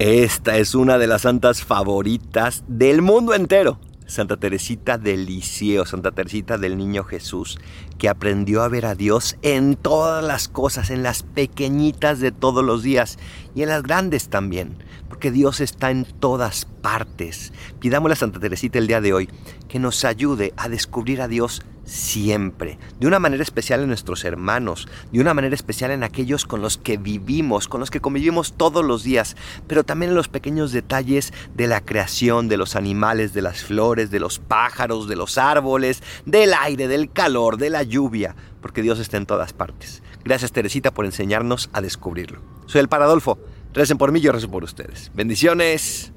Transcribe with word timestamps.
Esta 0.00 0.58
es 0.58 0.74
una 0.74 0.98
de 0.98 1.06
las 1.06 1.22
santas 1.22 1.62
favoritas 1.62 2.64
del 2.66 3.00
mundo 3.00 3.32
entero. 3.32 3.78
Santa 4.06 4.36
Teresita 4.36 4.98
del 4.98 5.24
Liceo, 5.24 5.86
Santa 5.86 6.10
Teresita 6.10 6.58
del 6.58 6.76
Niño 6.76 7.04
Jesús, 7.04 7.60
que 7.96 8.08
aprendió 8.08 8.64
a 8.64 8.68
ver 8.68 8.86
a 8.86 8.96
Dios 8.96 9.36
en 9.42 9.76
todas 9.76 10.24
las 10.24 10.48
cosas, 10.48 10.90
en 10.90 11.04
las 11.04 11.22
pequeñitas 11.22 12.18
de 12.18 12.32
todos 12.32 12.64
los 12.64 12.82
días 12.82 13.20
y 13.54 13.62
en 13.62 13.68
las 13.68 13.84
grandes 13.84 14.30
también, 14.30 14.76
porque 15.08 15.30
Dios 15.30 15.60
está 15.60 15.92
en 15.92 16.04
todas 16.04 16.64
partes. 16.82 17.52
Pidámosle 17.78 18.14
a 18.14 18.16
Santa 18.16 18.40
Teresita 18.40 18.80
el 18.80 18.88
día 18.88 19.00
de 19.00 19.12
hoy 19.12 19.28
que 19.68 19.78
nos 19.78 20.04
ayude 20.04 20.52
a 20.56 20.68
descubrir 20.68 21.22
a 21.22 21.28
Dios 21.28 21.62
siempre, 21.84 22.78
de 22.98 23.06
una 23.06 23.18
manera 23.18 23.42
especial 23.42 23.80
en 23.80 23.88
nuestros 23.88 24.24
hermanos, 24.24 24.88
de 25.12 25.20
una 25.20 25.34
manera 25.34 25.54
especial 25.54 25.90
en 25.90 26.02
aquellos 26.02 26.44
con 26.44 26.62
los 26.62 26.78
que 26.78 26.96
vivimos, 26.96 27.68
con 27.68 27.80
los 27.80 27.90
que 27.90 28.00
convivimos 28.00 28.54
todos 28.56 28.84
los 28.84 29.02
días, 29.02 29.36
pero 29.66 29.84
también 29.84 30.10
en 30.10 30.16
los 30.16 30.28
pequeños 30.28 30.72
detalles 30.72 31.32
de 31.54 31.66
la 31.66 31.80
creación, 31.80 32.48
de 32.48 32.56
los 32.56 32.76
animales, 32.76 33.34
de 33.34 33.42
las 33.42 33.62
flores, 33.62 34.10
de 34.10 34.20
los 34.20 34.38
pájaros, 34.38 35.08
de 35.08 35.16
los 35.16 35.38
árboles, 35.38 36.02
del 36.26 36.54
aire, 36.54 36.88
del 36.88 37.12
calor, 37.12 37.56
de 37.58 37.70
la 37.70 37.82
lluvia, 37.82 38.34
porque 38.60 38.82
Dios 38.82 38.98
está 38.98 39.16
en 39.16 39.26
todas 39.26 39.52
partes. 39.52 40.02
Gracias 40.24 40.52
Teresita 40.52 40.92
por 40.92 41.04
enseñarnos 41.04 41.68
a 41.72 41.82
descubrirlo. 41.82 42.40
Soy 42.66 42.80
el 42.80 42.88
Paradolfo. 42.88 43.38
Recen 43.74 43.98
por 43.98 44.12
mí, 44.12 44.20
yo 44.20 44.32
rezo 44.32 44.50
por 44.50 44.64
ustedes. 44.64 45.10
Bendiciones. 45.14 46.13